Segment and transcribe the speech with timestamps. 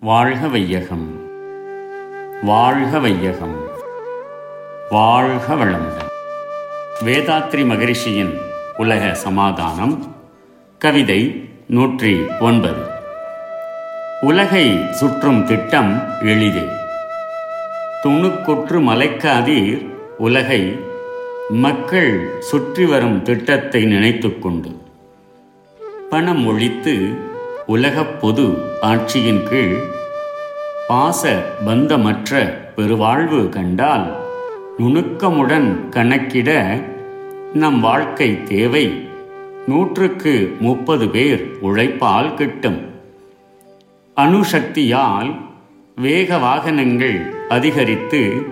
[0.00, 1.20] வாழ்க வையகம்.
[2.42, 3.68] வாழ்க வையகம்.
[4.90, 6.10] வாழ்க வளமுடன்.
[7.04, 8.40] வேதாத்ரி மகரிஷியின்
[8.76, 10.16] உலக சமாதானம்
[10.78, 12.86] கவிதை நூற்றி ஒன்பது.
[14.20, 16.68] உலகை சுற்றும் திட்டம் எளிதே.
[18.02, 20.80] துணுக்கொற்று மலைக்காதீர் உலகை
[21.48, 24.76] மக்கள் சுற்றி வரும் திட்டத்தை நினைத்துக்கொண்டு
[26.10, 27.18] பணம் ஒழித்து
[27.66, 28.42] உலகப் பொது
[28.82, 29.78] ஆட்சியின் கீழ்
[30.88, 34.16] பாச பந்தமற்ற பெருவாழ்வு கண்டால்
[34.78, 36.78] நுணுக்கமுடன் கணக்கிட
[37.54, 39.08] நம் வாழ்க்கை தேவை.
[39.66, 42.90] நூற்றுக்கு முப்பது பேர் உழைப்பால் கிட்டும்.
[44.16, 45.40] அணுசக்தியால்
[45.96, 48.46] வேக வாகனங்கள் அதிகரித்து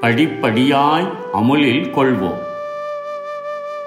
[0.00, 2.38] படிப்படியாய் அமுலில் கொள்வோம்.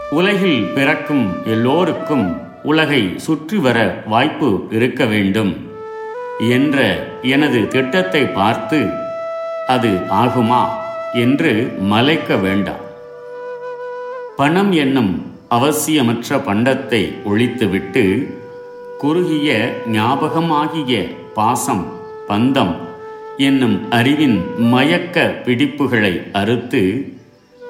[0.09, 5.51] உலகில் பிறக்கும் எல்லோருக்கும் உலகை சுற்றி வர வாய்ப்பு இருக்க வேண்டும்
[6.49, 6.77] என்ற
[7.21, 8.79] எனது திட்டத்தை பார்த்து
[9.67, 10.63] அது ஆகுமா
[11.13, 12.83] என்று மலைக்க வேண்டாம்.
[14.37, 15.13] பணம் என்னும்
[15.49, 18.03] அவசியமற்ற பண்டத்தை ஒழித்துவிட்டு
[18.97, 19.49] குறுகிய
[19.91, 20.93] ஞாபகமாகிய
[21.33, 21.85] பாசம்
[22.27, 22.75] பந்தம்
[23.37, 26.81] என்னும் அறிவின் மயக்க பிடிப்புகளை அறுத்து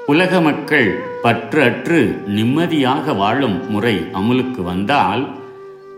[0.08, 5.24] உலக மக்கள் பற்றற்று நிம்மதியாக வாழும் முறை அமுலுக்கு வந்தால்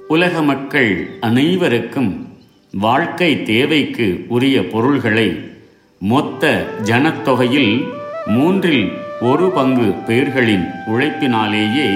[0.08, 2.28] உலக மக்கள் அனைவருக்கும்
[2.72, 5.42] வாழ்க்கை தேவைக்கு உரிய பொருள்களை
[6.00, 7.88] மொத்த ஜனத்தொகையில்
[8.26, 11.90] மூன்றில் ஒரு பங்கு பேர்களின் உழைப்பினாலேயே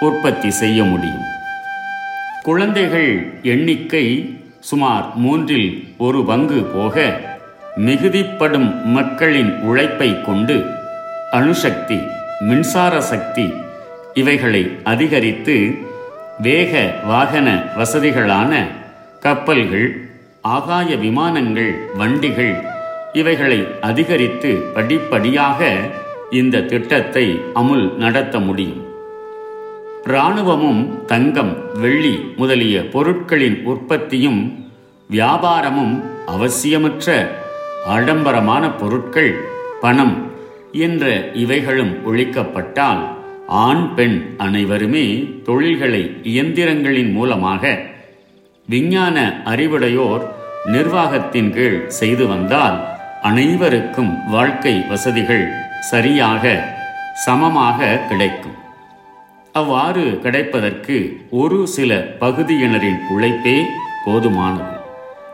[0.00, 1.26] உற்பத்தி செய்ய முடியும்.
[2.42, 7.20] குழந்தைகள் எண்ணிக்கை சுமார் மூன்றில் ஒரு பங்கு போக
[7.76, 10.56] மிகுதிப்படும் மக்களின் உழைப்பை கொண்டு
[11.30, 11.98] அணுசக்தி
[12.40, 13.52] மின்சார சக்தி
[14.14, 15.74] இவைகளை அதிகரித்து
[16.42, 18.66] வேக வாகன வசதிகளான
[19.20, 20.08] கப்பல்கள்
[20.40, 22.64] ஆகாய விமானங்கள் வண்டிகள்
[23.12, 25.76] இவைகளை அதிகரித்து படிப்படியாக
[26.30, 28.86] இந்த திட்டத்தை அமுல் நடத்த முடியும்.
[30.04, 34.68] இராணுவமும் தங்கம் வெள்ளி முதலிய பொருட்களின் உற்பத்தியும்
[35.10, 37.28] வியாபாரமும் அவசியமற்ற
[37.86, 39.44] ஆடம்பரமான பொருட்கள்
[39.80, 40.27] பணம்
[40.72, 43.02] என்ற இவைகளும் ஒழிக்கப்பட்டால்
[43.46, 47.78] ஆண் பெண் அனைவருமே தொழில்களை இயந்திரங்களின் மூலமாக
[48.66, 50.24] விஞ்ஞான அறிவுடையோர்
[50.64, 55.46] நிர்வாகத்தின் கீழ் செய்து வந்தால் அனைவருக்கும் வாழ்க்கை வசதிகள்
[55.80, 56.74] சரியாக
[57.14, 58.56] சமமாக கிடைக்கும்.
[59.52, 63.62] அவ்வாறு கிடைப்பதற்கு ஒரு சில பகுதியினரின் உழைப்பே
[64.06, 64.76] போதுமானது.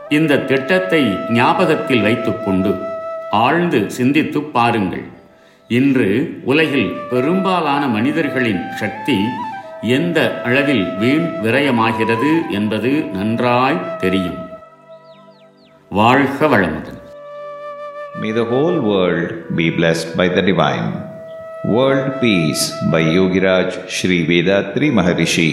[0.09, 2.75] இந்த திட்டத்தை ஞாபகத்தில் வைத்துக்கொண்டு
[3.31, 5.14] ஆழ்ந்து சிந்தித்து பாருங்கள்.
[5.69, 6.09] இன்று
[6.43, 9.17] உலகில் பெரும்பாலான மனிதர்களின் சக்தி
[9.95, 14.41] எந்த அளவில் வீண் விரயமாகிறது என்பது நன்றாய் தெரியும்
[15.91, 17.01] வாழ்க வளமுடன்
[18.15, 20.85] May the whole world be blessed by the Divine.
[21.67, 22.61] World Peace
[22.91, 25.49] by Yogiraj Sri Vedatri Maharishi.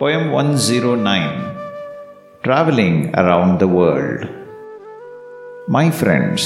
[0.00, 1.28] Poem 109
[2.44, 4.22] Traveling Around the World.
[5.68, 6.40] My friends,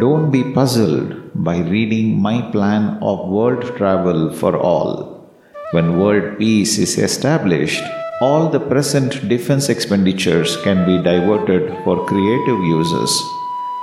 [0.00, 5.28] don't be puzzled by reading my plan of world travel for all.
[5.72, 7.82] When world peace is established,
[8.22, 13.10] all the present defense expenditures can be diverted for creative uses.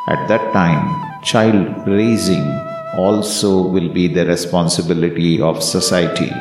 [0.07, 2.49] At that time, child raising
[2.97, 6.31] also will be the responsibility of society.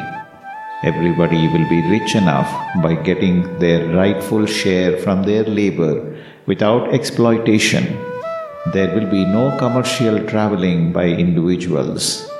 [0.82, 2.50] Everybody will be rich enough
[2.82, 6.16] by getting their rightful share from their labor
[6.46, 7.84] without exploitation.
[8.66, 12.30] There will be no commercial traveling by individuals.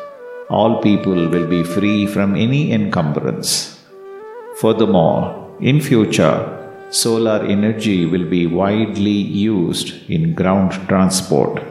[0.50, 3.80] All people will be free from any encumbrance.
[4.58, 6.36] Furthermore, in future,
[6.90, 11.62] solar energy will be widely used in ground transport.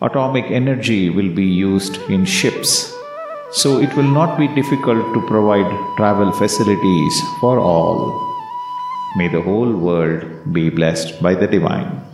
[0.00, 2.90] Atomic energy will be used in ships.
[3.52, 8.18] So it will not be difficult to provide travel facilities for all.
[9.18, 12.13] May the whole world be blessed by the Divine.